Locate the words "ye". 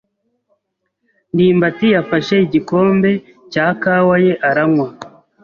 4.25-4.33